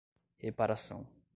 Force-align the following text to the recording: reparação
reparação 0.39 1.05